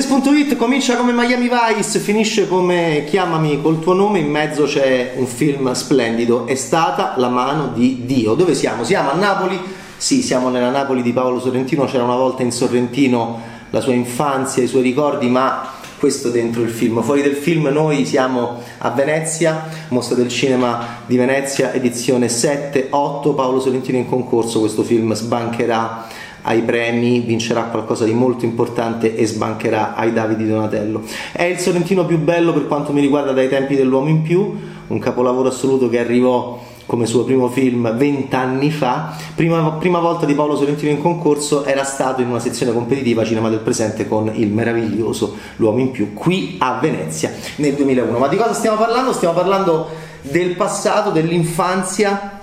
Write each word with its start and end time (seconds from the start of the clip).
Space.it 0.00 0.54
comincia 0.54 0.96
come 0.96 1.12
Miami 1.12 1.48
Vice, 1.48 1.98
finisce 1.98 2.46
come 2.46 3.04
Chiamami 3.08 3.60
col 3.60 3.80
tuo 3.80 3.94
nome, 3.94 4.20
in 4.20 4.30
mezzo 4.30 4.62
c'è 4.62 5.14
un 5.16 5.26
film 5.26 5.72
splendido, 5.72 6.46
è 6.46 6.54
stata 6.54 7.14
la 7.16 7.28
mano 7.28 7.72
di 7.74 8.02
Dio. 8.04 8.34
Dove 8.34 8.54
siamo? 8.54 8.84
Siamo 8.84 9.10
a 9.10 9.14
Napoli? 9.14 9.58
Sì, 9.96 10.22
siamo 10.22 10.50
nella 10.50 10.70
Napoli 10.70 11.02
di 11.02 11.12
Paolo 11.12 11.40
Sorrentino, 11.40 11.86
c'era 11.86 12.04
una 12.04 12.14
volta 12.14 12.44
in 12.44 12.52
Sorrentino 12.52 13.40
la 13.70 13.80
sua 13.80 13.92
infanzia, 13.92 14.62
i 14.62 14.68
suoi 14.68 14.82
ricordi, 14.82 15.26
ma 15.26 15.68
questo 15.98 16.30
dentro 16.30 16.62
il 16.62 16.70
film. 16.70 17.02
Fuori 17.02 17.22
del 17.22 17.34
film 17.34 17.66
noi 17.66 18.06
siamo 18.06 18.62
a 18.78 18.90
Venezia, 18.90 19.68
Mostra 19.88 20.14
del 20.14 20.28
Cinema 20.28 21.00
di 21.06 21.16
Venezia, 21.16 21.72
edizione 21.72 22.28
7-8, 22.28 23.34
Paolo 23.34 23.58
Sorrentino 23.58 23.98
in 23.98 24.08
concorso, 24.08 24.60
questo 24.60 24.84
film 24.84 25.12
sbancherà 25.14 26.06
ai 26.48 26.62
premi, 26.62 27.20
vincerà 27.20 27.64
qualcosa 27.64 28.04
di 28.06 28.12
molto 28.12 28.46
importante 28.46 29.14
e 29.14 29.26
sbancherà 29.26 29.94
ai 29.94 30.14
Davidi 30.14 30.48
Donatello. 30.48 31.02
È 31.30 31.44
il 31.44 31.58
Sorrentino 31.58 32.06
più 32.06 32.18
bello 32.18 32.54
per 32.54 32.66
quanto 32.66 32.92
mi 32.92 33.02
riguarda 33.02 33.32
dai 33.32 33.48
tempi 33.48 33.76
dell'uomo 33.76 34.08
in 34.08 34.22
più, 34.22 34.56
un 34.86 34.98
capolavoro 34.98 35.48
assoluto 35.48 35.90
che 35.90 35.98
arrivò 35.98 36.58
come 36.86 37.04
suo 37.04 37.24
primo 37.24 37.48
film 37.48 37.94
vent'anni 37.94 38.70
fa. 38.70 39.14
Prima, 39.34 39.72
prima, 39.72 39.98
volta 39.98 40.24
di 40.24 40.32
Paolo 40.32 40.56
Sorrentino 40.56 40.90
in 40.90 41.02
concorso 41.02 41.66
era 41.66 41.84
stato 41.84 42.22
in 42.22 42.30
una 42.30 42.40
sezione 42.40 42.72
competitiva 42.72 43.26
Cinema 43.26 43.50
del 43.50 43.58
Presente 43.58 44.08
con 44.08 44.32
il 44.34 44.48
meraviglioso 44.48 45.36
L'uomo 45.56 45.80
in 45.80 45.90
più 45.90 46.14
qui 46.14 46.56
a 46.58 46.78
Venezia 46.80 47.30
nel 47.56 47.74
2001. 47.74 48.16
Ma 48.16 48.28
di 48.28 48.38
cosa 48.38 48.54
stiamo 48.54 48.78
parlando? 48.78 49.12
Stiamo 49.12 49.34
parlando 49.34 49.86
del 50.22 50.56
passato, 50.56 51.10
dell'infanzia 51.10 52.37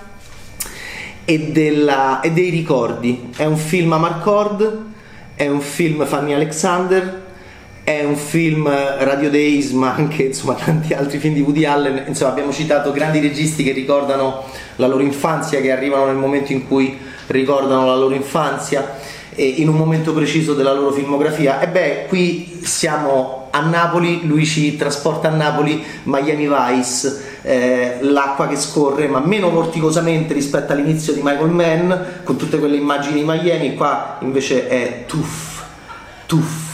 e, 1.26 1.50
della, 1.50 2.20
e 2.20 2.30
dei 2.30 2.48
ricordi. 2.48 3.30
È 3.36 3.44
un 3.44 3.58
film 3.58 3.92
a 3.92 3.98
Marcord, 3.98 4.84
è 5.34 5.46
un 5.48 5.60
film 5.60 6.06
Fanny 6.06 6.32
Alexander, 6.32 7.24
è 7.84 8.02
un 8.04 8.16
film 8.16 8.68
Radio 8.68 9.28
Days, 9.28 9.72
ma 9.72 9.94
anche 9.94 10.22
insomma, 10.22 10.54
tanti 10.54 10.94
altri 10.94 11.18
film 11.18 11.34
di 11.34 11.40
Woody 11.40 11.64
Allen. 11.64 12.04
Insomma, 12.06 12.30
abbiamo 12.30 12.52
citato 12.52 12.92
grandi 12.92 13.20
registi 13.20 13.62
che 13.62 13.72
ricordano 13.72 14.44
la 14.76 14.86
loro 14.86 15.02
infanzia, 15.02 15.60
che 15.60 15.70
arrivano 15.70 16.06
nel 16.06 16.16
momento 16.16 16.52
in 16.52 16.66
cui 16.66 16.96
ricordano 17.26 17.84
la 17.84 17.96
loro 17.96 18.14
infanzia 18.14 18.94
in 19.36 19.68
un 19.68 19.76
momento 19.76 20.14
preciso 20.14 20.54
della 20.54 20.72
loro 20.72 20.92
filmografia. 20.92 21.60
E 21.60 21.68
beh, 21.68 22.06
qui 22.08 22.60
siamo 22.62 23.48
a 23.50 23.60
Napoli, 23.60 24.26
lui 24.26 24.46
ci 24.46 24.76
trasporta 24.76 25.28
a 25.28 25.34
Napoli, 25.34 25.82
Miami 26.04 26.48
Vice, 26.48 27.25
eh, 27.46 27.98
l'acqua 28.00 28.48
che 28.48 28.56
scorre, 28.56 29.06
ma 29.06 29.20
meno 29.20 29.50
vorticosamente 29.50 30.34
rispetto 30.34 30.72
all'inizio 30.72 31.12
di 31.12 31.20
Michael 31.22 31.50
Mann, 31.50 31.92
con 32.24 32.36
tutte 32.36 32.58
quelle 32.58 32.76
immagini 32.76 33.20
di 33.20 33.24
Miami, 33.24 33.74
qua 33.76 34.18
invece 34.20 34.66
è 34.66 35.04
tuff, 35.06 35.62
tuff 36.26 36.66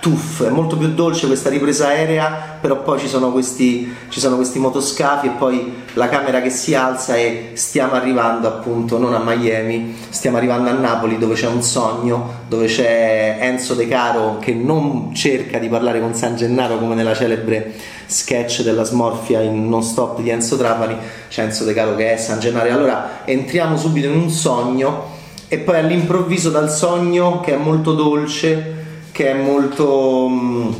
tuff, 0.00 0.44
è 0.44 0.50
molto 0.50 0.76
più 0.76 0.88
dolce 0.94 1.26
questa 1.26 1.50
ripresa 1.50 1.88
aerea, 1.88 2.58
però 2.60 2.82
poi 2.82 2.98
ci 2.98 3.08
sono, 3.08 3.32
questi, 3.32 3.94
ci 4.08 4.20
sono 4.20 4.36
questi 4.36 4.58
motoscafi 4.58 5.26
e 5.26 5.30
poi 5.30 5.72
la 5.94 6.08
camera 6.08 6.40
che 6.40 6.50
si 6.50 6.74
alza 6.74 7.16
e 7.16 7.50
stiamo 7.54 7.94
arrivando 7.94 8.46
appunto 8.46 8.98
non 8.98 9.14
a 9.14 9.20
Miami, 9.24 9.96
stiamo 10.08 10.36
arrivando 10.36 10.70
a 10.70 10.74
Napoli 10.74 11.18
dove 11.18 11.34
c'è 11.34 11.48
un 11.48 11.62
sogno, 11.62 12.44
dove 12.48 12.66
c'è 12.66 13.38
Enzo 13.40 13.74
De 13.74 13.88
Caro 13.88 14.38
che 14.38 14.54
non 14.54 15.12
cerca 15.14 15.58
di 15.58 15.68
parlare 15.68 16.00
con 16.00 16.14
San 16.14 16.36
Gennaro 16.36 16.78
come 16.78 16.94
nella 16.94 17.14
celebre 17.14 17.74
sketch 18.08 18.62
della 18.62 18.84
smorfia 18.84 19.40
in 19.42 19.68
non 19.68 19.82
stop 19.82 20.20
di 20.20 20.30
Enzo 20.30 20.56
Trapani, 20.56 20.96
c'è 21.28 21.46
De 21.46 21.74
Caro 21.74 21.94
che 21.94 22.14
è 22.14 22.16
San 22.16 22.40
Gennaro. 22.40 22.70
Allora 22.70 23.20
entriamo 23.24 23.76
subito 23.76 24.08
in 24.08 24.16
un 24.16 24.30
sogno 24.30 25.16
e 25.46 25.58
poi 25.58 25.76
all'improvviso 25.78 26.50
dal 26.50 26.70
sogno 26.70 27.40
che 27.40 27.54
è 27.54 27.56
molto 27.56 27.94
dolce 27.94 28.76
che 29.12 29.30
è 29.30 29.34
molto 29.34 30.28
mh, 30.28 30.34
mm, 30.34 30.72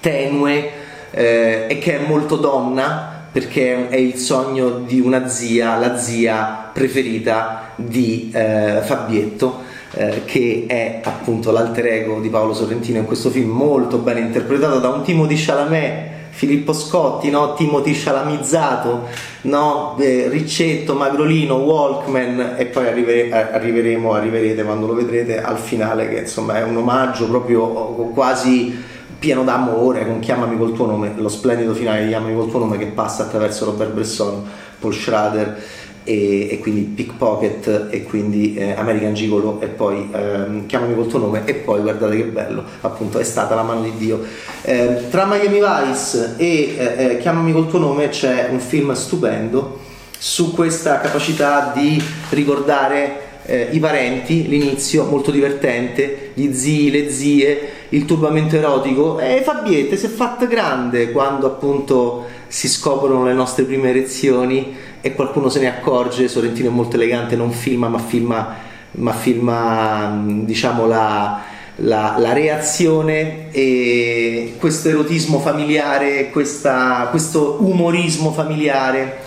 tenue 0.00 0.70
eh, 1.10 1.66
e 1.68 1.78
che 1.78 1.98
è 1.98 2.06
molto 2.06 2.36
donna 2.36 3.28
perché 3.30 3.88
è 3.88 3.96
il 3.96 4.16
sogno 4.16 4.78
di 4.78 4.98
una 4.98 5.28
zia, 5.28 5.76
la 5.76 5.98
zia 5.98 6.70
preferita 6.72 7.72
di 7.76 8.30
eh, 8.34 8.80
Fabietto. 8.82 9.64
Eh, 9.92 10.24
che 10.26 10.64
è 10.66 11.00
appunto 11.02 11.52
l'alter 11.52 11.86
ego 11.86 12.20
di 12.20 12.28
Paolo 12.28 12.52
Sorrentino 12.52 12.98
in 12.98 13.06
questo 13.06 13.30
film 13.30 13.48
molto 13.48 13.96
ben 13.98 14.18
interpretato 14.18 14.78
da 14.78 14.88
un 14.88 15.02
Timothy 15.02 15.36
Chalamet 15.36 16.15
Filippo 16.36 16.74
Scotti, 16.74 17.30
no? 17.30 17.54
Timothy 17.54 17.94
Scialamizzato, 17.94 19.08
no? 19.42 19.96
eh, 19.98 20.28
Riccetto, 20.28 20.92
Magrolino, 20.92 21.54
Walkman 21.54 22.56
e 22.58 22.66
poi 22.66 22.88
arrivere, 22.88 23.52
arriveremo, 23.52 24.12
arriverete 24.12 24.62
quando 24.62 24.86
lo 24.86 24.92
vedrete 24.92 25.42
al 25.42 25.56
finale 25.56 26.10
che 26.10 26.18
insomma 26.18 26.58
è 26.58 26.62
un 26.62 26.76
omaggio 26.76 27.26
proprio 27.26 27.66
quasi 28.12 28.78
pieno 29.18 29.44
d'amore 29.44 30.04
con 30.04 30.18
Chiamami 30.18 30.58
col 30.58 30.74
tuo 30.74 30.84
nome, 30.84 31.14
lo 31.16 31.30
splendido 31.30 31.72
finale 31.72 32.02
di 32.02 32.08
Chiamami 32.08 32.34
col 32.34 32.50
tuo 32.50 32.58
nome 32.58 32.76
che 32.76 32.86
passa 32.88 33.22
attraverso 33.22 33.64
Robert 33.64 33.92
Bresson, 33.92 34.46
Paul 34.78 34.92
Schrader 34.92 35.58
e, 36.06 36.48
e 36.52 36.58
quindi 36.60 36.82
Pickpocket 36.82 37.88
e 37.90 38.04
quindi 38.04 38.54
eh, 38.54 38.74
American 38.74 39.12
Gigolo 39.12 39.60
e 39.60 39.66
poi 39.66 40.08
ehm, 40.12 40.66
Chiamami 40.66 40.94
col 40.94 41.08
tuo 41.08 41.18
nome 41.18 41.42
e 41.44 41.54
poi 41.54 41.80
guardate 41.82 42.16
che 42.16 42.24
bello 42.24 42.62
appunto 42.82 43.18
è 43.18 43.24
stata 43.24 43.56
la 43.56 43.62
mano 43.62 43.82
di 43.82 43.92
Dio. 43.96 44.22
Eh, 44.62 45.08
tra 45.10 45.26
Miami 45.26 45.58
Vice 45.60 46.34
e 46.36 46.76
eh, 46.78 47.04
eh, 47.04 47.18
Chiamami 47.18 47.52
col 47.52 47.68
tuo 47.68 47.80
nome 47.80 48.08
c'è 48.08 48.48
un 48.50 48.60
film 48.60 48.92
stupendo 48.92 49.80
su 50.16 50.54
questa 50.54 51.00
capacità 51.00 51.72
di 51.74 52.00
ricordare 52.30 53.24
eh, 53.46 53.68
i 53.72 53.78
parenti, 53.78 54.46
l'inizio 54.48 55.04
molto 55.04 55.30
divertente, 55.30 56.30
gli 56.34 56.52
zii, 56.52 56.90
le 56.90 57.10
zie, 57.10 57.70
il 57.90 58.04
turbamento 58.04 58.56
erotico 58.56 59.18
e 59.18 59.42
Fabiette 59.44 59.96
si 59.96 60.06
è 60.06 60.08
fatta 60.08 60.46
grande 60.46 61.12
quando 61.12 61.46
appunto 61.46 62.26
si 62.48 62.68
scoprono 62.68 63.24
le 63.24 63.32
nostre 63.32 63.64
prime 63.64 63.90
erezioni 63.90 64.74
e 65.06 65.14
qualcuno 65.14 65.48
se 65.48 65.60
ne 65.60 65.68
accorge, 65.68 66.26
Sorrentino 66.26 66.68
è 66.68 66.72
molto 66.72 66.96
elegante, 66.96 67.36
non 67.36 67.52
filma 67.52 67.86
ma 67.86 68.00
filma, 68.00 68.56
ma 68.92 69.12
filma 69.12 70.20
diciamo 70.42 70.84
la, 70.88 71.42
la, 71.76 72.16
la, 72.18 72.32
reazione 72.32 73.52
e 73.52 74.54
questo 74.58 74.88
erotismo 74.88 75.38
familiare, 75.38 76.30
questa, 76.30 77.06
questo 77.08 77.58
umorismo 77.60 78.32
familiare, 78.32 79.18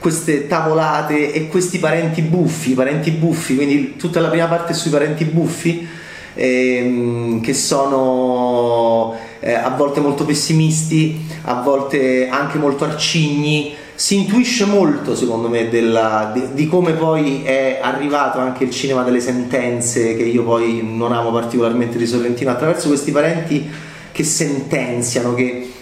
queste 0.00 0.48
tavolate 0.48 1.32
e 1.32 1.46
questi 1.46 1.78
parenti 1.78 2.20
buffi, 2.22 2.72
parenti 2.72 3.12
buffi, 3.12 3.54
quindi 3.54 3.94
tutta 3.96 4.18
la 4.18 4.30
prima 4.30 4.46
parte 4.46 4.72
è 4.72 4.74
sui 4.74 4.90
parenti 4.90 5.22
buffi 5.22 5.86
ehm, 6.34 7.40
che 7.40 7.54
sono 7.54 9.14
eh, 9.38 9.54
a 9.54 9.68
volte 9.68 10.00
molto 10.00 10.24
pessimisti, 10.24 11.28
a 11.42 11.62
volte 11.62 12.26
anche 12.28 12.58
molto 12.58 12.82
arcigni 12.82 13.86
si 13.98 14.14
intuisce 14.14 14.64
molto 14.64 15.16
secondo 15.16 15.48
me 15.48 15.68
della, 15.68 16.30
di, 16.32 16.52
di, 16.52 16.68
come 16.68 16.92
poi 16.92 17.42
è 17.42 17.80
arrivato 17.82 18.38
anche 18.38 18.62
il 18.62 18.70
cinema 18.70 19.02
delle 19.02 19.18
sentenze 19.18 20.14
che 20.14 20.22
io 20.22 20.44
poi 20.44 20.88
non 20.88 21.10
amo 21.10 21.32
particolarmente 21.32 21.98
di 21.98 22.06
Sorrentino 22.06 22.52
attraverso 22.52 22.86
questi 22.86 23.10
parenti 23.10 23.68
che 24.12 24.22
sentenziano 24.22 25.34
che, 25.34 25.72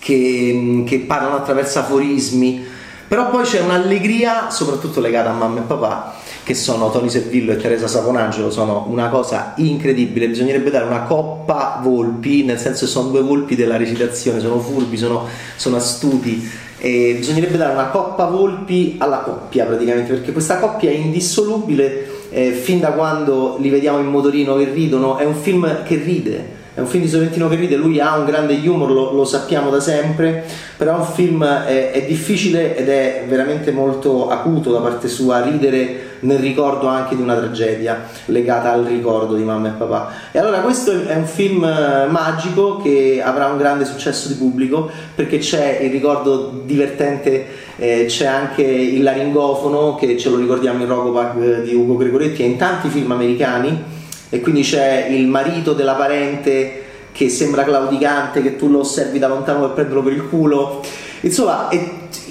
che, 0.00 0.82
che 0.84 0.98
parlano 0.98 1.36
attraverso 1.36 1.78
aforismi. 1.78 2.64
Però 3.06 3.30
poi 3.30 3.44
c'è 3.44 3.60
un'allegria 3.60 4.50
soprattutto 4.50 4.98
legata 4.98 5.30
a 5.30 5.34
mamma 5.34 5.60
e 5.60 5.62
papà 5.62 6.14
che 6.42 6.54
sono 6.54 6.90
Tony 6.90 7.08
Servillo 7.08 7.52
e 7.52 7.56
Teresa 7.56 7.86
Saponangelo 7.86 8.50
sono 8.50 8.86
una 8.88 9.08
cosa 9.08 9.52
incredibile. 9.58 10.26
Bisognerebbe 10.26 10.70
dare 10.70 10.86
una 10.86 11.02
coppa 11.02 11.78
volpi 11.80 12.42
nel 12.42 12.58
senso 12.58 12.86
che 12.86 12.90
sono 12.90 13.10
due 13.10 13.22
volpi 13.22 13.54
della 13.54 13.76
recitazione 13.76 14.40
sono 14.40 14.58
furbi, 14.58 14.96
sono, 14.96 15.28
sono 15.54 15.76
astuti 15.76 16.62
e 16.84 17.14
bisognerebbe 17.16 17.56
dare 17.56 17.72
una 17.72 17.86
coppa 17.86 18.26
Volpi 18.26 18.96
alla 18.98 19.20
coppia 19.20 19.64
praticamente 19.64 20.12
perché 20.12 20.32
questa 20.32 20.58
coppia 20.58 20.90
è 20.90 20.92
indissolubile 20.92 22.06
eh, 22.28 22.50
fin 22.50 22.78
da 22.78 22.90
quando 22.92 23.56
li 23.58 23.70
vediamo 23.70 24.00
in 24.00 24.06
motorino 24.06 24.54
che 24.56 24.70
ridono. 24.70 25.16
È 25.16 25.24
un 25.24 25.34
film 25.34 25.82
che 25.84 25.96
ride 25.96 26.53
è 26.74 26.80
un 26.80 26.86
film 26.86 27.04
di 27.04 27.08
Sorrentino 27.08 27.48
che 27.48 27.54
ride, 27.54 27.76
lui 27.76 28.00
ha 28.00 28.16
un 28.16 28.24
grande 28.24 28.54
humor, 28.54 28.90
lo, 28.90 29.12
lo 29.12 29.24
sappiamo 29.24 29.70
da 29.70 29.78
sempre, 29.78 30.44
però 30.76 30.96
è 30.96 30.98
un 30.98 31.04
film 31.04 31.44
è, 31.44 31.92
è, 31.92 32.04
difficile 32.04 32.76
ed 32.76 32.88
è 32.88 33.24
veramente 33.28 33.70
molto 33.70 34.28
acuto 34.28 34.72
da 34.72 34.80
parte 34.80 35.06
sua 35.06 35.40
ridere 35.40 36.16
nel 36.20 36.38
ricordo 36.38 36.88
anche 36.88 37.14
di 37.14 37.22
una 37.22 37.36
tragedia 37.36 38.08
legata 38.26 38.72
al 38.72 38.84
ricordo 38.86 39.36
di 39.36 39.44
mamma 39.44 39.68
e 39.68 39.70
papà. 39.70 40.10
E 40.32 40.38
allora 40.40 40.62
questo 40.62 40.90
è 41.06 41.14
un 41.14 41.26
film 41.26 41.62
eh, 41.62 42.06
magico 42.08 42.78
che 42.78 43.22
avrà 43.24 43.46
un 43.46 43.56
grande 43.56 43.84
successo 43.84 44.26
di 44.26 44.34
pubblico 44.34 44.90
perché 45.14 45.38
c'è 45.38 45.78
il 45.80 45.92
ricordo 45.92 46.62
divertente, 46.64 47.46
eh, 47.76 48.06
c'è 48.08 48.26
anche 48.26 48.62
il 48.62 49.04
laringofono 49.04 49.94
che 49.94 50.18
ce 50.18 50.28
lo 50.28 50.38
ricordiamo 50.38 50.82
in 50.82 50.88
Rogopac 50.88 51.62
di 51.62 51.72
Ugo 51.72 51.96
Gregoretti 51.96 52.42
e 52.42 52.46
in 52.46 52.56
tanti 52.56 52.88
film 52.88 53.12
americani 53.12 54.02
e 54.34 54.40
quindi 54.40 54.62
c'è 54.62 55.06
il 55.10 55.26
marito 55.26 55.72
della 55.74 55.94
parente 55.94 56.82
che 57.12 57.28
sembra 57.28 57.62
claudicante, 57.62 58.42
che 58.42 58.56
tu 58.56 58.68
lo 58.68 58.80
osservi 58.80 59.18
da 59.18 59.28
lontano 59.28 59.60
per 59.60 59.70
prenderlo 59.70 60.02
per 60.02 60.12
il 60.12 60.28
culo 60.28 60.82
Insomma, 61.24 61.70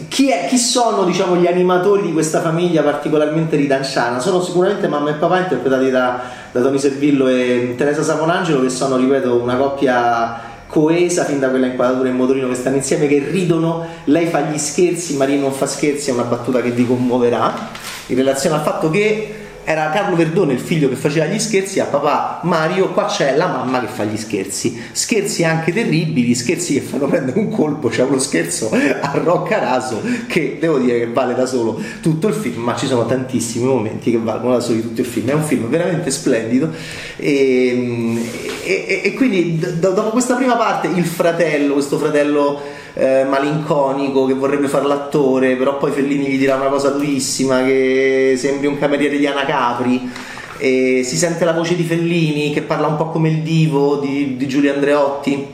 chi, 0.07 0.29
è, 0.29 0.45
chi, 0.47 0.57
sono 0.59 1.03
diciamo, 1.03 1.35
gli 1.35 1.47
animatori 1.47 2.03
di 2.03 2.13
questa 2.13 2.41
famiglia 2.41 2.83
particolarmente 2.83 3.55
ridanciana? 3.55 4.19
Sono 4.19 4.39
sicuramente 4.39 4.87
mamma 4.87 5.09
e 5.09 5.13
papà 5.13 5.39
interpretati 5.39 5.89
da, 5.89 6.21
da 6.51 6.61
Tony 6.61 6.77
Servillo 6.77 7.27
e 7.27 7.73
Teresa 7.75 8.03
Saponangelo 8.03 8.61
che 8.61 8.69
sono, 8.69 8.95
ripeto, 8.97 9.33
una 9.35 9.55
coppia 9.55 10.51
coesa 10.67 11.23
fin 11.23 11.39
da 11.39 11.49
quella 11.49 11.65
inquadratura 11.65 12.09
in 12.09 12.15
motorino 12.15 12.47
che 12.49 12.55
stanno 12.55 12.75
insieme, 12.75 13.07
che 13.07 13.17
ridono, 13.31 13.83
lei 14.05 14.27
fa 14.27 14.41
gli 14.41 14.59
scherzi, 14.59 15.15
Maria 15.15 15.39
non 15.39 15.51
fa 15.51 15.65
scherzi, 15.65 16.11
è 16.11 16.13
una 16.13 16.23
battuta 16.23 16.61
che 16.61 16.69
vi 16.69 16.85
commuoverà 16.85 17.69
in 18.07 18.15
relazione 18.15 18.57
al 18.57 18.61
fatto 18.61 18.91
che 18.91 19.42
era 19.63 19.89
Carlo 19.89 20.15
Verdone 20.15 20.53
il 20.53 20.59
figlio 20.59 20.89
che 20.89 20.95
faceva 20.95 21.25
gli 21.25 21.39
scherzi 21.39 21.79
a 21.79 21.85
papà 21.85 22.41
Mario, 22.43 22.89
qua 22.89 23.05
c'è 23.05 23.35
la 23.35 23.47
mamma 23.47 23.79
che 23.79 23.87
fa 23.87 24.03
gli 24.03 24.17
scherzi, 24.17 24.81
scherzi 24.91 25.43
anche 25.43 25.71
terribili, 25.71 26.35
scherzi 26.35 26.73
che 26.73 26.81
fanno 26.81 27.07
prendere 27.07 27.39
un 27.39 27.49
colpo, 27.49 27.87
c'è 27.87 28.03
uno 28.03 28.19
scherzo 28.19 28.69
a 28.71 29.11
Roccaraso 29.13 30.01
che 30.27 30.57
devo 30.59 30.77
dire 30.77 30.99
che 30.99 31.07
vale 31.07 31.33
da 31.33 31.45
solo 31.45 31.81
tutto 32.01 32.27
il 32.27 32.33
film, 32.33 32.61
ma 32.63 32.75
ci 32.75 32.87
sono 32.87 33.05
tantissimi 33.05 33.65
momenti 33.65 34.11
che 34.11 34.17
valgono 34.17 34.55
da 34.55 34.59
solo 34.59 34.81
tutto 34.81 35.01
il 35.01 35.07
film, 35.07 35.29
è 35.29 35.33
un 35.33 35.43
film 35.43 35.67
veramente 35.69 36.11
splendido. 36.11 36.69
E, 37.17 38.17
e, 38.63 39.01
e 39.03 39.13
quindi 39.13 39.59
dopo 39.79 40.09
questa 40.09 40.35
prima 40.35 40.55
parte 40.55 40.87
il 40.87 41.05
fratello, 41.05 41.73
questo 41.73 41.97
fratello 41.97 42.81
eh, 42.93 43.23
malinconico 43.23 44.25
che 44.25 44.33
vorrebbe 44.33 44.67
fare 44.67 44.85
l'attore, 44.85 45.55
però 45.55 45.77
poi 45.77 45.91
Fellini 45.91 46.27
gli 46.27 46.37
dirà 46.37 46.55
una 46.55 46.69
cosa 46.69 46.89
durissima 46.89 47.63
che 47.63 48.35
sembri 48.37 48.67
un 48.67 48.77
cameriere 48.77 49.17
di 49.17 49.25
Ana 49.25 49.45
Capri. 49.45 50.11
E 50.57 51.01
si 51.03 51.17
sente 51.17 51.43
la 51.43 51.51
voce 51.51 51.75
di 51.75 51.83
Fellini 51.83 52.53
che 52.53 52.61
parla 52.61 52.87
un 52.87 52.95
po' 52.95 53.09
come 53.09 53.29
il 53.29 53.39
divo 53.39 53.97
di, 53.97 54.37
di 54.37 54.47
Giulio 54.47 54.73
Andreotti 54.73 55.47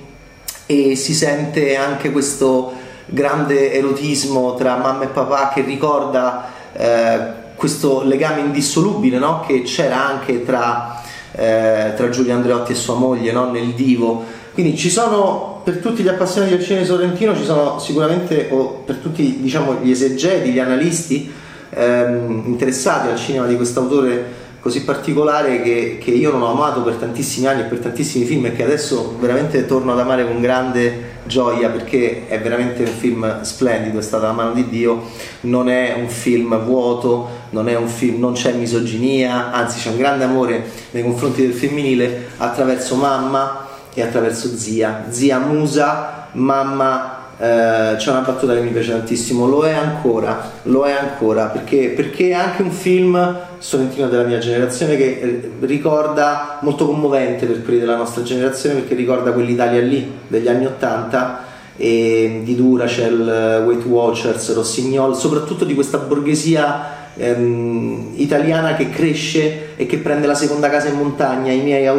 e 0.66 0.96
si 0.96 1.14
sente 1.16 1.76
anche 1.78 2.12
questo 2.12 2.74
grande 3.06 3.74
erotismo 3.74 4.54
tra 4.54 4.76
mamma 4.76 5.06
e 5.06 5.08
papà 5.08 5.50
che 5.52 5.62
ricorda 5.62 6.52
eh, 6.74 7.20
questo 7.56 8.04
legame 8.04 8.42
indissolubile 8.42 9.18
no? 9.18 9.44
che 9.48 9.64
c'era 9.64 10.06
anche 10.06 10.46
tra, 10.46 11.02
eh, 11.32 11.94
tra 11.96 12.10
Giulio 12.10 12.36
Andreotti 12.36 12.74
e 12.74 12.76
sua 12.76 12.94
moglie 12.94 13.32
no? 13.32 13.50
nel 13.50 13.74
divo 13.74 14.24
quindi 14.60 14.78
ci 14.78 14.90
sono, 14.90 15.59
per 15.70 15.78
tutti 15.78 16.02
gli 16.02 16.08
appassionati 16.08 16.56
del 16.56 16.66
cinema 16.66 16.84
sorrentino, 16.84 17.36
ci 17.36 17.44
sono 17.44 17.78
sicuramente, 17.78 18.48
o 18.50 18.82
per 18.84 18.96
tutti 18.96 19.38
diciamo, 19.40 19.78
gli 19.84 19.92
esegeti, 19.92 20.50
gli 20.50 20.58
analisti 20.58 21.32
ehm, 21.70 22.44
interessati 22.48 23.10
al 23.10 23.18
cinema 23.18 23.46
di 23.46 23.56
quest'autore 23.56 24.48
così 24.62 24.84
particolare 24.84 25.62
che, 25.62 26.00
che, 26.02 26.12
io 26.12 26.32
non 26.32 26.42
ho 26.42 26.52
amato 26.52 26.82
per 26.82 26.96
tantissimi 26.96 27.46
anni 27.46 27.62
e 27.62 27.66
per 27.66 27.78
tantissimi 27.78 28.26
film 28.26 28.48
e 28.48 28.52
che 28.54 28.64
adesso 28.64 29.16
veramente 29.20 29.66
torno 29.66 29.94
ad 29.94 30.00
amare 30.00 30.26
con 30.26 30.42
grande 30.42 31.18
gioia 31.28 31.70
perché 31.70 32.28
è 32.28 32.42
veramente 32.42 32.82
un 32.82 32.90
film 32.90 33.42
splendido, 33.44 34.00
è 34.00 34.02
stata 34.02 34.26
la 34.26 34.34
mano 34.34 34.54
di 34.54 34.68
Dio, 34.68 35.04
non 35.42 35.70
è 35.70 35.96
un 35.98 36.10
film 36.10 36.60
vuoto, 36.66 37.30
non, 37.52 37.88
film, 37.88 38.20
non 38.20 38.34
c'è 38.34 38.54
misoginia, 38.54 39.52
anzi 39.52 39.80
c'è 39.80 39.90
un 39.92 39.98
grande 39.98 40.24
amore 40.24 40.66
nei 40.92 41.04
confronti 41.04 41.44
del 41.44 41.54
femminile 41.54 42.30
attraverso 42.38 42.96
mamma 42.96 43.68
e 43.94 44.02
attraverso 44.02 44.56
zia. 44.56 45.06
Zia 45.10 45.40
musa, 45.40 46.28
mamma 46.34 47.20
eh, 47.42 47.96
c'è 47.96 48.12
una 48.12 48.20
battuta 48.20 48.54
che 48.54 48.60
mi 48.60 48.72
piace 48.72 48.92
tantissimo, 48.92 49.48
lo 49.48 49.64
è 49.64 49.72
ancora, 49.72 50.52
lo 50.64 50.84
è 50.84 50.92
ancora, 50.92 51.46
perché, 51.46 51.94
perché 51.96 52.30
è 52.30 52.34
anche 52.34 52.62
un 52.62 52.72
film 52.72 53.38
sorrentino 53.58 54.08
della 54.10 54.24
mia 54.24 54.40
generazione 54.40 54.98
che 54.98 55.20
eh, 55.22 55.52
ricorda, 55.62 56.60
molto 56.62 56.86
commovente 56.86 57.46
per 57.46 57.64
quelli 57.64 57.80
della 57.80 57.96
nostra 57.96 58.24
generazione, 58.24 58.82
perché 58.82 58.94
ricorda 58.94 59.32
quell'Italia 59.32 59.82
lì, 59.82 60.12
degli 60.28 60.50
anni 60.50 60.66
Ottanta, 60.66 61.48
di 61.80 62.56
Duracell, 62.58 63.64
Weight 63.66 63.86
Watchers, 63.86 64.54
Rossignol, 64.54 65.16
soprattutto 65.16 65.64
di 65.64 65.74
questa 65.74 65.98
borghesia 65.98 67.14
ehm, 67.16 68.16
italiana 68.16 68.76
che 68.76 68.90
cresce 68.90 69.78
e 69.78 69.86
che 69.86 70.00
prende 70.00 70.28
la 70.28 70.36
seconda 70.36 70.70
casa 70.70 70.90
in 70.90 70.96
montagna, 70.96 71.54
i 71.54 71.62
miei 71.62 71.88
a 71.88 71.94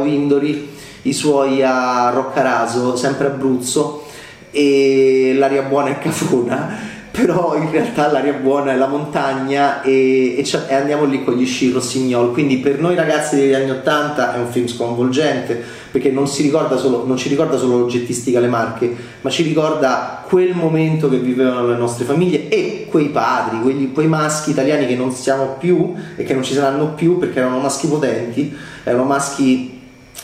i 1.03 1.13
suoi 1.13 1.63
a 1.63 2.11
Roccaraso, 2.11 2.97
sempre 2.97 3.29
Abruzzo, 3.29 4.05
e 4.51 5.35
l'aria 5.37 5.63
buona 5.63 5.91
è 5.91 5.99
Cafona, 5.99 6.89
però 7.11 7.57
in 7.57 7.71
realtà 7.71 8.11
l'aria 8.11 8.33
buona 8.35 8.73
è 8.73 8.77
la 8.77 8.87
montagna 8.87 9.83
e, 9.83 10.37
e, 10.37 10.45
e 10.69 10.75
andiamo 10.75 11.05
lì 11.05 11.25
con 11.25 11.35
gli 11.35 11.47
sci 11.47 11.73
Rossignol, 11.73 12.33
quindi 12.33 12.59
per 12.59 12.81
noi 12.81 12.95
ragazzi 12.95 13.37
degli 13.37 13.55
anni 13.55 13.71
80 13.71 14.35
è 14.35 14.39
un 14.39 14.47
film 14.47 14.67
sconvolgente 14.67 15.79
perché 15.91 16.11
non, 16.11 16.29
solo, 16.29 17.05
non 17.05 17.17
ci 17.17 17.29
ricorda 17.29 17.57
solo 17.57 17.79
l'oggettistica 17.79 18.39
le 18.39 18.47
marche, 18.47 18.95
ma 19.23 19.31
ci 19.31 19.43
ricorda 19.43 20.25
quel 20.29 20.55
momento 20.55 21.09
che 21.09 21.19
vivevano 21.19 21.67
le 21.67 21.77
nostre 21.77 22.05
famiglie 22.05 22.49
e 22.49 22.87
quei 22.89 23.09
padri, 23.09 23.61
quelli, 23.61 23.91
quei 23.91 24.07
maschi 24.07 24.51
italiani 24.51 24.87
che 24.87 24.95
non 24.95 25.11
siamo 25.11 25.57
più 25.59 25.93
e 26.15 26.23
che 26.23 26.33
non 26.33 26.45
ci 26.45 26.55
saranno 26.55 26.95
più 26.95 27.19
perché 27.19 27.41
erano 27.41 27.59
maschi 27.59 27.89
potenti, 27.89 28.57
erano 28.85 29.05
maschi 29.05 29.80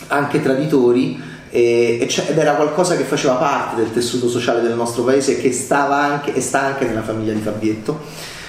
anche 0.09 0.43
traditori 0.43 1.35
ed 1.49 2.37
era 2.37 2.55
qualcosa 2.55 2.97
che 2.97 3.05
faceva 3.05 3.35
parte 3.35 3.77
del 3.77 3.93
tessuto 3.93 4.29
sociale 4.29 4.61
del 4.61 4.75
nostro 4.75 5.05
paese 5.05 5.39
che 5.39 5.53
stava 5.53 5.97
anche 5.97 6.35
e 6.35 6.41
sta 6.41 6.61
anche 6.63 6.85
nella 6.85 7.03
famiglia 7.03 7.33
di 7.33 7.41
Fabietto 7.41 8.01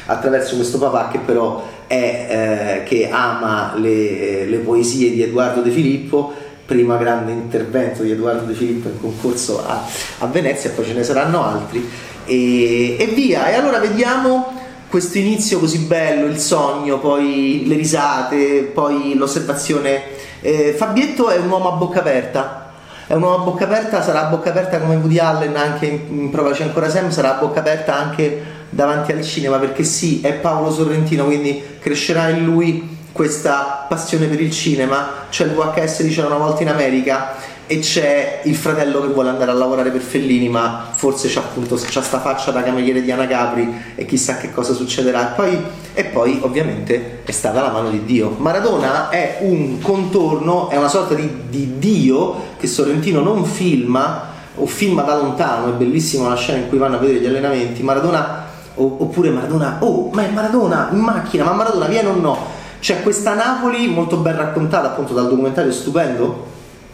attraverso 0.07 0.55
questo 0.55 0.77
papà 0.77 1.09
che 1.09 1.19
però 1.19 1.65
è, 1.87 1.93
eh, 1.95 2.83
che 2.83 3.09
ama 3.09 3.73
le, 3.77 4.45
le, 4.45 4.57
poesie 4.57 5.11
di 5.11 5.21
Edoardo 5.23 5.61
De 5.61 5.71
Filippo. 5.71 6.33
Prima 6.65 6.97
grande 6.97 7.31
intervento 7.31 8.03
di 8.03 8.11
Edoardo 8.11 8.45
De 8.45 8.53
Filippo 8.53 8.89
in 8.89 8.99
concorso 8.99 9.65
a, 9.65 9.85
a 10.19 10.25
Venezia 10.27 10.71
poi 10.71 10.85
ce 10.85 10.93
ne 10.93 11.03
saranno 11.03 11.43
altri. 11.45 11.87
E, 12.25 12.97
e 12.99 13.05
via. 13.13 13.49
E 13.49 13.53
allora 13.53 13.79
vediamo 13.79 14.53
questo 14.89 15.17
inizio 15.17 15.59
così 15.59 15.79
bello 15.79 16.27
il 16.27 16.37
sogno 16.37 16.99
poi 16.99 17.63
le 17.67 17.75
risate 17.75 18.71
poi 18.73 19.15
l'osservazione 19.15 20.15
eh, 20.41 20.73
Fabietto 20.77 21.29
è 21.29 21.37
un 21.37 21.49
uomo 21.49 21.73
a 21.73 21.75
bocca 21.77 21.99
aperta, 21.99 22.71
è 23.07 23.13
un 23.13 23.23
uomo 23.23 23.35
a 23.35 23.45
bocca 23.45 23.65
aperta, 23.65 24.01
sarà 24.01 24.27
a 24.27 24.29
bocca 24.29 24.49
aperta 24.49 24.79
come 24.79 24.95
Woody 24.95 25.19
Allen 25.19 25.55
anche 25.55 25.85
in, 25.85 25.99
in 26.09 26.29
Provaci 26.29 26.63
ancora 26.63 26.89
Sam, 26.89 27.09
sarà 27.09 27.37
a 27.37 27.39
bocca 27.39 27.59
aperta 27.59 27.95
anche 27.95 28.55
davanti 28.69 29.11
al 29.11 29.23
cinema 29.23 29.57
perché 29.57 29.83
sì, 29.83 30.21
è 30.21 30.33
Paolo 30.33 30.71
Sorrentino, 30.71 31.25
quindi 31.25 31.63
crescerà 31.79 32.29
in 32.29 32.43
lui 32.43 32.96
questa 33.17 33.87
passione 33.89 34.27
per 34.27 34.39
il 34.39 34.51
cinema, 34.51 35.25
c'è 35.31 35.45
il 35.45 35.53
VHS 35.53 36.03
diceva 36.03 36.27
una 36.27 36.37
volta 36.37 36.61
in 36.61 36.69
America 36.69 37.33
e 37.65 37.79
c'è 37.79 38.41
il 38.43 38.55
fratello 38.55 39.01
che 39.01 39.07
vuole 39.07 39.29
andare 39.29 39.49
a 39.49 39.55
lavorare 39.55 39.89
per 39.89 40.01
Fellini 40.01 40.47
ma 40.47 40.85
forse 40.91 41.27
c'ha 41.27 41.39
appunto 41.39 41.75
c'ha 41.75 42.01
sta 42.03 42.19
faccia 42.19 42.51
da 42.51 42.61
cameriere 42.61 43.01
di 43.01 43.11
Ana 43.11 43.25
Capri 43.25 43.93
e 43.95 44.05
chissà 44.05 44.37
che 44.37 44.53
cosa 44.53 44.73
succederà. 44.73 45.31
E 45.31 45.35
poi, 45.35 45.63
e 45.95 46.03
poi 46.05 46.39
ovviamente 46.43 47.23
è 47.25 47.31
stata 47.31 47.59
la 47.59 47.71
mano 47.71 47.89
di 47.89 48.05
Dio. 48.05 48.35
Maradona 48.37 49.09
è 49.09 49.39
un 49.41 49.81
contorno 49.81 50.69
è 50.69 50.77
una 50.77 50.87
sorta 50.87 51.15
di, 51.15 51.27
di 51.49 51.79
Dio 51.79 52.53
che 52.59 52.67
Sorrentino 52.67 53.21
non 53.21 53.45
filma 53.45 54.35
o 54.53 54.67
filma 54.67 55.01
da 55.01 55.17
lontano 55.17 55.69
è 55.69 55.71
bellissima 55.71 56.29
la 56.29 56.35
scena 56.35 56.59
in 56.59 56.69
cui 56.69 56.77
vanno 56.77 56.97
a 56.97 56.99
vedere 56.99 57.19
gli 57.19 57.25
allenamenti. 57.25 57.81
Maradona 57.81 58.45
oppure 58.75 59.31
Maradona 59.31 59.77
oh 59.79 60.11
ma 60.13 60.23
è 60.23 60.29
Maradona 60.29 60.89
in 60.91 60.99
macchina 60.99 61.43
ma 61.45 61.53
Maradona 61.53 61.87
viene 61.87 62.09
o 62.09 62.13
no 62.13 62.56
c'è 62.87 63.01
questa 63.01 63.33
Napoli 63.33 63.89
molto 63.89 64.15
ben 64.15 64.37
raccontata 64.37 64.87
appunto 64.87 65.13
dal 65.13 65.27
documentario 65.27 65.73
stupendo 65.73 66.45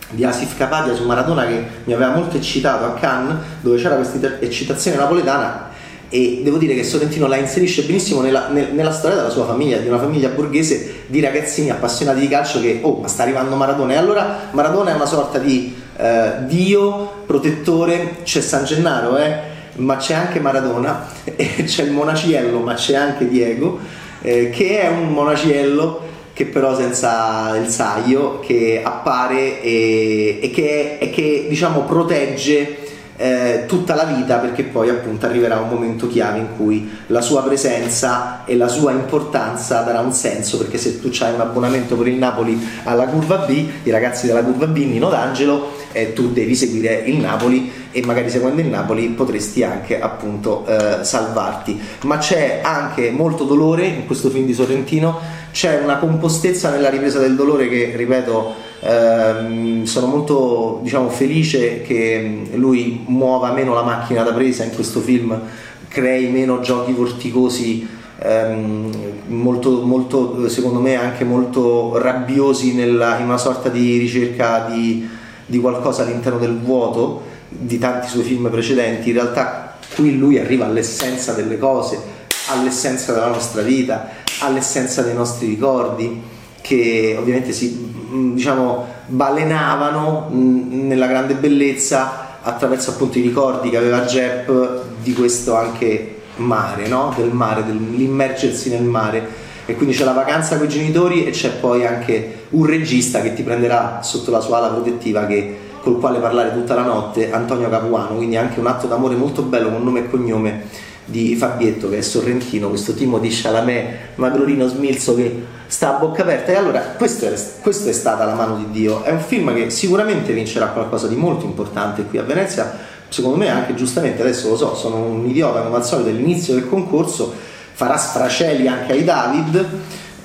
di 0.10 0.24
Asif 0.24 0.58
Kapadia 0.58 0.96
su 0.96 1.06
Maradona 1.06 1.46
che 1.46 1.64
mi 1.84 1.94
aveva 1.94 2.16
molto 2.16 2.36
eccitato 2.36 2.86
a 2.86 2.94
Cannes 2.96 3.36
dove 3.62 3.78
c'era 3.78 3.94
questa 3.94 4.40
eccitazione 4.40 4.98
napoletana. 4.98 5.70
E 6.10 6.42
devo 6.44 6.58
dire 6.58 6.74
che 6.74 6.84
Sorrentino 6.84 7.28
la 7.28 7.36
inserisce 7.36 7.84
benissimo 7.84 8.22
nella, 8.22 8.48
nella, 8.48 8.92
storia 8.92 9.18
della 9.18 9.30
sua 9.30 9.46
famiglia, 9.46 9.78
di 9.78 9.88
una 9.88 10.00
famiglia 10.00 10.30
borghese 10.30 11.04
di 11.06 11.20
ragazzini 11.20 11.70
appassionati 11.70 12.22
di 12.22 12.28
calcio 12.28 12.60
che 12.60 12.80
oh 12.82 12.98
ma 13.00 13.08
sta 13.08 13.22
arrivando 13.22 13.56
Maradona. 13.56 13.94
E 13.94 13.98
allora 13.98 14.50
Maradona 14.50 14.94
è 14.94 14.96
una 14.96 15.06
sorta 15.06 15.38
di 15.38 15.76
eh, 15.96 16.32
dio 16.48 17.22
protettore, 17.28 18.24
c'è 18.24 18.42
San 18.42 18.66
Gennaro 18.66 19.16
eh, 19.18 19.38
ma 19.76 19.98
c'è 19.98 20.16
anche 20.16 20.40
Maradona, 20.40 21.06
c'è 21.24 21.84
il 21.84 21.92
monaciello 21.92 22.62
ma 22.62 22.74
c'è 22.74 22.96
anche 22.96 23.30
Diego 23.30 24.02
eh, 24.24 24.50
che 24.50 24.82
è 24.82 24.88
un 24.88 25.10
monaciello 25.10 26.12
che 26.34 26.46
però 26.46 26.76
senza 26.76 27.56
il 27.58 27.68
saio, 27.68 28.40
che 28.40 28.82
appare 28.84 29.62
e, 29.62 30.40
e 30.42 30.50
che, 30.50 30.98
e 30.98 31.12
che 31.12 31.46
diciamo 31.48 31.82
protegge 31.82 32.83
eh, 33.16 33.66
tutta 33.68 33.94
la 33.96 34.06
vita 34.06 34.38
perché 34.38 34.64
poi 34.64 34.90
appunto 34.90 35.26
arriverà 35.26 35.60
un 35.60 35.70
momento 35.70 36.08
chiave 36.08 36.40
in 36.40 36.48
cui 36.58 36.90
la 37.08 37.22
sua 37.22 37.44
presenza 37.44 38.44
e 38.46 38.56
la 38.56 38.68
sua 38.68 38.92
importanza 38.92 39.82
darà 39.82 40.00
un 40.00 40.12
senso 40.12 40.58
perché 40.58 40.78
se 40.78 41.00
tu 41.00 41.12
hai 41.20 41.34
un 41.34 41.42
abbonamento 41.42 41.96
per 41.96 42.08
il 42.08 42.16
Napoli 42.16 42.60
alla 42.84 43.06
curva 43.06 43.38
B, 43.38 43.66
i 43.84 43.92
ragazzi 43.92 44.26
della 44.26 44.44
curva 44.44 44.66
B, 44.66 44.78
Nino 44.78 45.10
D'Angelo, 45.10 45.72
eh, 45.92 46.14
tu 46.14 46.32
devi 46.32 46.56
seguire 46.56 47.04
il 47.06 47.18
Napoli 47.18 47.72
e 47.92 48.04
magari 48.04 48.30
seguendo 48.30 48.60
il 48.62 48.68
Napoli 48.68 49.08
potresti 49.10 49.64
anche 49.64 50.02
appunto 50.02 50.66
eh, 50.66 51.04
salvarti. 51.04 51.80
Ma 52.04 52.18
c'è 52.18 52.62
anche 52.64 53.12
molto 53.12 53.44
dolore 53.44 53.86
in 53.86 54.06
questo 54.08 54.30
film 54.30 54.46
di 54.46 54.54
Sorrentino, 54.54 55.20
c'è 55.52 55.80
una 55.82 55.98
compostezza 55.98 56.72
nella 56.72 56.90
ripresa 56.90 57.20
del 57.20 57.36
dolore 57.36 57.70
che, 57.70 57.94
ripeto, 57.96 58.72
ehm, 58.84 59.84
sono 59.86 60.08
molto 60.08 60.80
diciamo, 60.84 61.10
felice 61.10 61.82
che 61.82 62.42
lui 62.54 63.04
muova 63.06 63.52
meno 63.52 63.74
la 63.74 63.84
macchina 63.84 64.24
da 64.24 64.34
presa 64.34 64.64
in 64.64 64.74
questo 64.74 65.00
film, 65.00 65.40
crei 65.88 66.30
meno 66.30 66.60
giochi 66.60 66.92
vorticosi 66.92 67.88
ehm, 68.20 68.92
molto, 69.28 69.82
molto, 69.82 70.50
secondo 70.50 70.80
me 70.80 70.96
anche 70.96 71.24
molto 71.24 71.98
rabbiosi 71.98 72.74
nella, 72.74 73.18
in 73.20 73.26
una 73.26 73.38
sorta 73.38 73.70
di 73.70 73.98
ricerca 73.98 74.68
di, 74.70 75.08
di 75.46 75.60
qualcosa 75.60 76.04
all'interno 76.04 76.40
del 76.40 76.58
vuoto 76.58 77.32
di 77.48 77.78
tanti 77.78 78.08
suoi 78.08 78.24
film 78.24 78.50
precedenti, 78.50 79.10
in 79.10 79.16
realtà 79.16 79.78
qui 79.96 80.18
lui 80.18 80.40
arriva 80.40 80.66
all'essenza 80.66 81.34
delle 81.34 81.60
cose, 81.60 82.00
all'essenza 82.48 83.14
della 83.14 83.28
nostra 83.28 83.62
vita, 83.62 84.10
all'essenza 84.40 85.04
dei 85.04 85.14
nostri 85.14 85.48
ricordi 85.48 86.22
che 86.62 87.16
ovviamente 87.20 87.52
si 87.52 87.93
diciamo 88.14 88.88
balenavano 89.08 90.30
nella 90.32 91.08
grande 91.08 91.34
bellezza 91.34 92.38
attraverso 92.42 92.92
appunto 92.92 93.18
i 93.18 93.22
ricordi 93.22 93.70
che 93.70 93.78
aveva 93.78 94.02
Jep 94.02 94.84
di 95.02 95.14
questo 95.14 95.56
anche 95.56 96.22
mare, 96.36 96.88
no? 96.88 97.14
del 97.16 97.32
mare, 97.32 97.66
dell'immergersi 97.66 98.70
nel 98.70 98.84
mare. 98.84 99.42
E 99.66 99.76
quindi 99.76 99.96
c'è 99.96 100.04
la 100.04 100.12
vacanza 100.12 100.58
con 100.58 100.66
i 100.66 100.70
genitori 100.70 101.26
e 101.26 101.32
c'è 101.32 101.52
poi 101.52 101.86
anche 101.86 102.48
un 102.50 102.66
regista 102.66 103.22
che 103.22 103.34
ti 103.34 103.44
prenderà 103.44 104.02
sotto 104.04 104.30
la 104.30 104.42
sua 104.42 104.58
ala 104.58 104.68
protettiva 104.68 105.26
che, 105.26 105.58
col 105.82 106.00
quale 106.00 106.20
parlare 106.20 106.52
tutta 106.52 106.76
la 106.76 106.84
notte, 106.84 107.32
Antonio 107.32 107.70
Capuano, 107.70 108.16
quindi 108.16 108.36
anche 108.36 108.60
un 108.60 108.68
atto 108.68 108.88
d'amore 108.88 109.16
molto 109.16 109.42
bello 109.44 109.70
con 109.70 109.84
nome 109.84 110.00
e 110.02 110.10
cognome 110.10 110.64
di 111.06 111.36
Fabietto 111.36 111.90
che 111.90 111.98
è 111.98 112.02
sorrentino, 112.02 112.70
questo 112.70 112.94
Timo 112.94 113.20
di 113.20 113.30
Chalamet, 113.30 114.16
magrolino 114.16 114.68
smilzo 114.68 115.16
che 115.16 115.44
sta 115.68 115.96
a 115.96 116.00
bocca 116.00 116.22
aperta. 116.22 116.52
E 116.52 116.56
allora 116.56 116.80
questo 116.98 117.26
è, 117.26 117.32
è 117.32 117.92
stata 117.92 118.26
la 118.26 118.34
mano 118.34 118.58
di 118.58 118.72
Dio, 118.72 119.04
è 119.04 119.12
un 119.12 119.20
film 119.20 119.54
che 119.54 119.70
sicuramente 119.70 120.34
vincerà 120.34 120.68
qualcosa 120.68 121.08
di 121.08 121.16
molto 121.16 121.46
importante 121.46 122.04
qui 122.04 122.18
a 122.18 122.24
Venezia. 122.24 122.92
Secondo 123.10 123.38
me 123.38 123.50
anche 123.50 123.76
giustamente, 123.76 124.22
adesso 124.22 124.50
lo 124.50 124.58
so, 124.58 124.76
sono 124.76 124.98
un 124.98 125.28
idiota 125.28 125.62
come 125.62 125.76
al 125.76 125.86
solito 125.86 126.10
all'inizio 126.10 126.56
del 126.56 126.68
concorso, 126.68 127.32
farà 127.74 127.98
sfracelli 127.98 128.68
anche 128.68 128.94
ai 128.94 129.04
David 129.04 129.68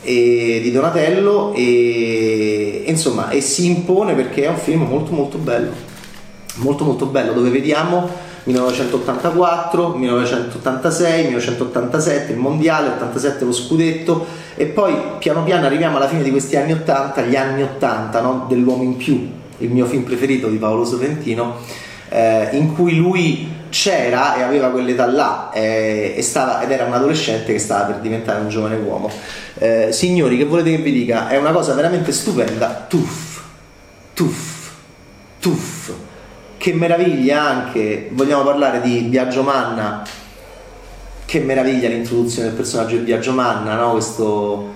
e 0.02 0.60
di 0.62 0.70
Donatello 0.70 1.52
e, 1.54 2.84
insomma 2.86 3.28
e 3.28 3.40
si 3.40 3.66
impone 3.66 4.14
perché 4.14 4.44
è 4.44 4.48
un 4.48 4.56
film 4.56 4.82
molto 4.82 5.12
molto 5.12 5.36
bello, 5.38 5.72
molto 6.54 6.84
molto 6.84 7.06
bello 7.06 7.32
dove 7.32 7.50
vediamo 7.50 8.08
1984, 8.48 9.88
1986, 9.96 11.24
1987 11.26 12.32
il 12.32 12.38
mondiale, 12.38 12.88
87 12.88 13.44
lo 13.44 13.52
scudetto 13.52 14.26
e 14.56 14.66
poi 14.66 14.94
piano 15.18 15.44
piano 15.44 15.66
arriviamo 15.66 15.98
alla 15.98 16.08
fine 16.08 16.22
di 16.22 16.30
questi 16.30 16.56
anni 16.56 16.72
80, 16.72 17.22
gli 17.22 17.36
anni 17.36 17.62
80 17.62 18.20
no? 18.22 18.46
dell'uomo 18.48 18.82
in 18.82 18.96
più, 18.96 19.30
il 19.58 19.70
mio 19.70 19.84
film 19.84 20.02
preferito 20.02 20.48
di 20.48 20.56
Paolo 20.56 20.86
Sorrentino 20.86 21.56
eh, 22.08 22.48
in 22.52 22.74
cui 22.74 22.96
lui 22.96 23.56
c'era 23.68 24.36
e 24.36 24.42
aveva 24.42 24.70
quell'età 24.70 25.04
là 25.04 25.50
eh, 25.52 26.16
stava, 26.22 26.62
ed 26.62 26.70
era 26.70 26.84
un 26.84 26.94
adolescente 26.94 27.52
che 27.52 27.58
stava 27.58 27.84
per 27.84 27.96
diventare 27.96 28.40
un 28.40 28.48
giovane 28.48 28.76
uomo. 28.76 29.10
Eh, 29.58 29.88
signori, 29.92 30.38
che 30.38 30.46
volete 30.46 30.70
che 30.70 30.78
vi 30.78 30.92
dica? 30.92 31.28
È 31.28 31.36
una 31.36 31.50
cosa 31.50 31.74
veramente 31.74 32.12
stupenda. 32.12 32.86
Tuff, 32.88 33.42
tuff, 34.14 34.70
tuff. 35.38 35.90
Che 36.68 36.74
meraviglia 36.74 37.40
anche, 37.40 38.10
vogliamo 38.12 38.44
parlare 38.44 38.82
di 38.82 39.00
Biagio 39.00 39.42
Manna, 39.42 40.02
che 41.24 41.40
meraviglia 41.40 41.88
l'introduzione 41.88 42.48
del 42.48 42.56
personaggio 42.56 42.96
di 42.96 43.04
Biagio 43.04 43.32
Manna, 43.32 43.74
no? 43.74 43.92
questo, 43.92 44.74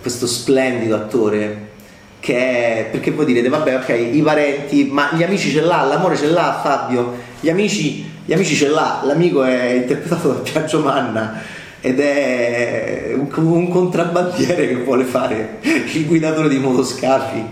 questo 0.00 0.26
splendido 0.26 0.94
attore 0.94 1.72
che 2.20 2.36
è, 2.36 2.88
perché 2.90 3.10
voi 3.10 3.26
direte 3.26 3.50
vabbè 3.50 3.76
ok 3.76 4.14
i 4.14 4.22
parenti 4.22 4.88
ma 4.90 5.10
gli 5.12 5.22
amici 5.22 5.50
ce 5.50 5.60
l'ha 5.60 5.82
l'amore 5.82 6.16
ce 6.16 6.28
l'ha 6.28 6.58
Fabio 6.62 7.16
gli 7.38 7.50
amici, 7.50 8.10
gli 8.24 8.32
amici 8.32 8.54
ce 8.54 8.68
l'ha 8.68 9.02
l'amico 9.04 9.44
è 9.44 9.72
interpretato 9.72 10.28
da 10.28 10.38
Piaggio 10.40 10.80
Manna 10.80 11.38
ed 11.82 12.00
è 12.00 13.12
un, 13.14 13.28
un, 13.44 13.68
contrabbandiere 13.68 14.68
che 14.68 14.76
vuole 14.76 15.04
fare 15.04 15.58
il 15.60 16.06
guidatore 16.06 16.48
di 16.48 16.56
motoscafi 16.56 17.44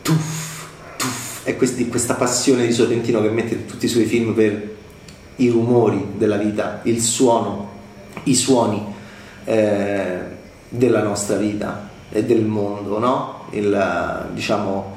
tuff. 0.00 0.43
È 1.44 1.56
questi, 1.56 1.88
questa 1.88 2.14
passione 2.14 2.66
di 2.66 2.72
Sorrentino 2.72 3.22
che 3.22 3.28
mette 3.28 3.64
tutti 3.66 3.84
i 3.84 3.88
suoi 3.88 4.04
film 4.04 4.34
per 4.34 4.72
i 5.36 5.48
rumori 5.48 6.12
della 6.16 6.36
vita 6.36 6.80
il 6.84 7.00
suono 7.00 7.70
i 8.24 8.34
suoni 8.34 8.82
eh, 9.44 10.18
della 10.68 11.02
nostra 11.02 11.36
vita 11.36 11.90
e 12.10 12.24
del 12.24 12.44
mondo 12.44 12.98
no? 12.98 13.34
il, 13.54 14.28
diciamo, 14.32 14.96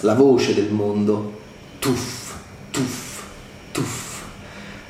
la 0.00 0.14
voce 0.14 0.54
del 0.54 0.70
mondo, 0.70 1.40
tuff, 1.78 2.34
tuff, 2.70 3.22
tuff. 3.72 4.24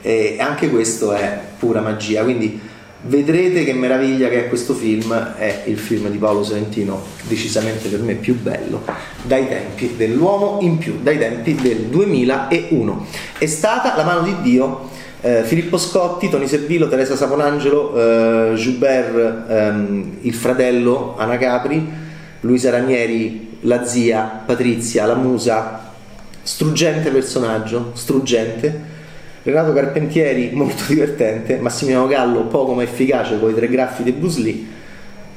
E 0.03 0.37
anche 0.39 0.71
questo 0.71 1.13
è 1.13 1.41
pura 1.59 1.81
magia, 1.81 2.23
quindi 2.23 2.61
vedrete 3.03 3.65
che 3.65 3.73
meraviglia 3.73 4.29
che 4.29 4.45
è 4.45 4.49
questo 4.49 4.75
film, 4.75 5.15
è 5.37 5.65
il 5.67 5.79
film 5.79 6.09
di 6.09 6.19
Paolo 6.19 6.43
Sorrentino, 6.43 7.03
decisamente 7.29 7.89
per 7.89 8.01
me 8.01 8.15
più 8.15 8.41
bello, 8.41 8.83
dai 9.23 9.49
tempi 9.49 9.95
dell'uomo 9.97 10.59
in 10.61 10.79
più, 10.79 10.99
dai 11.03 11.19
tempi 11.19 11.55
del 11.55 11.87
2001. 11.87 13.07
È 13.39 13.47
stata 13.47 13.95
la 13.97 14.05
mano 14.05 14.23
di 14.23 14.35
Dio. 14.43 14.89
Eh, 15.21 15.43
Filippo 15.45 15.77
Scotti, 15.79 16.29
Tony 16.29 16.47
Servillo, 16.47 16.89
Teresa 16.89 17.17
Saponangelo, 17.17 18.51
eh, 18.51 18.55
Joubert, 18.55 19.51
ehm, 19.51 20.17
il 20.21 20.35
fratello 20.35 21.15
Ana 21.17 21.37
Capri, 21.39 21.85
Luisa 22.41 22.71
Ranieri, 22.71 23.59
la 23.63 23.85
zia, 23.85 24.43
Patrizia, 24.45 25.07
la 25.07 25.15
musa, 25.15 25.93
struggente 26.43 27.11
personaggio, 27.11 27.91
struggente. 27.95 28.86
Renato 29.47 29.73
Carpentieri, 29.73 30.51
molto 30.55 30.83
divertente, 30.89 31.59
Massimiliano 31.59 32.09
Gallo, 32.09 32.47
poco 32.47 32.75
ma 32.75 32.83
efficace 32.83 33.39
con 33.39 33.49
i 33.49 33.55
tre 33.55 33.69
graffi 33.69 34.03
di 34.03 34.11
Bruce 34.11 34.41
Lee, 34.41 34.67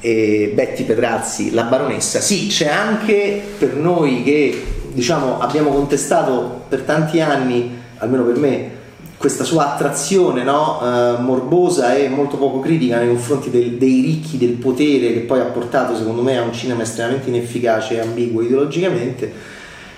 e 0.00 0.50
Betty 0.52 0.82
Pedrazzi, 0.82 1.52
la 1.52 1.62
baronessa. 1.62 2.20
Sì, 2.20 2.48
c'è 2.48 2.66
anche 2.66 3.40
per 3.56 3.76
noi 3.76 4.24
che 4.24 4.64
diciamo, 4.92 5.38
abbiamo 5.38 5.70
contestato 5.70 6.64
per 6.68 6.80
tanti 6.80 7.20
anni, 7.20 7.78
almeno 7.98 8.24
per 8.24 8.36
me, 8.36 8.70
questa 9.16 9.44
sua 9.44 9.74
attrazione 9.74 10.42
no? 10.42 10.80
uh, 10.80 11.22
morbosa 11.22 11.94
e 11.94 12.08
molto 12.08 12.36
poco 12.36 12.58
critica 12.58 12.98
nei 12.98 13.08
confronti 13.08 13.48
del, 13.48 13.74
dei 13.74 14.00
ricchi 14.00 14.38
del 14.38 14.54
potere 14.54 15.12
che 15.12 15.20
poi 15.20 15.38
ha 15.38 15.44
portato 15.44 15.94
secondo 15.94 16.22
me 16.22 16.36
a 16.38 16.42
un 16.42 16.54
cinema 16.54 16.82
estremamente 16.82 17.28
inefficace 17.28 17.96
e 17.96 18.00
ambiguo 18.00 18.40
ideologicamente 18.40 19.30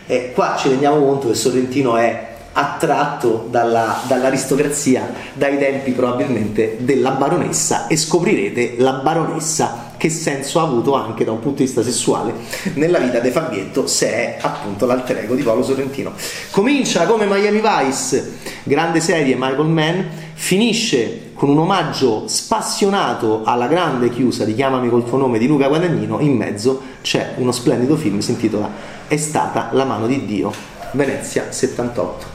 e 0.08 0.32
qua 0.34 0.56
ci 0.58 0.70
rendiamo 0.70 0.96
conto 1.04 1.28
che 1.28 1.34
Sorrentino 1.34 1.96
è 1.96 2.31
attratto 2.52 3.46
dalla, 3.50 4.02
dall'aristocrazia 4.06 5.10
dai 5.34 5.58
tempi 5.58 5.92
probabilmente 5.92 6.76
della 6.80 7.10
baronessa 7.10 7.86
e 7.86 7.96
scoprirete 7.96 8.74
la 8.78 8.92
baronessa 8.92 9.90
che 9.96 10.10
senso 10.10 10.58
ha 10.58 10.64
avuto 10.64 10.94
anche 10.94 11.24
da 11.24 11.30
un 11.30 11.38
punto 11.38 11.58
di 11.58 11.64
vista 11.64 11.82
sessuale 11.82 12.34
nella 12.74 12.98
vita 12.98 13.20
di 13.20 13.30
Fabietto 13.30 13.86
se 13.86 14.08
è 14.10 14.38
appunto 14.40 14.84
l'alter 14.84 15.18
ego 15.18 15.36
di 15.36 15.44
Paolo 15.44 15.62
Sorrentino. 15.62 16.12
Comincia 16.50 17.06
come 17.06 17.26
Miami 17.26 17.62
Vice, 17.62 18.38
grande 18.64 18.98
serie 18.98 19.36
Michael 19.36 19.68
Mann, 19.68 20.00
finisce 20.34 21.30
con 21.34 21.50
un 21.50 21.58
omaggio 21.58 22.24
spassionato 22.26 23.42
alla 23.44 23.68
grande 23.68 24.10
chiusa 24.10 24.44
di 24.44 24.56
Chiamami 24.56 24.88
col 24.88 25.04
tuo 25.04 25.18
nome 25.18 25.38
di 25.38 25.46
Luca 25.46 25.68
Guadagnino, 25.68 26.18
in 26.18 26.36
mezzo 26.36 26.80
c'è 27.00 27.34
uno 27.36 27.52
splendido 27.52 27.94
film, 27.94 28.18
si 28.18 28.32
intitola 28.32 28.68
È 29.06 29.16
stata 29.16 29.68
la 29.70 29.84
mano 29.84 30.08
di 30.08 30.24
Dio, 30.24 30.52
Venezia 30.92 31.52
78. 31.52 32.31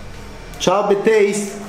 Tchau, 0.59 0.89
BTs! 0.89 1.66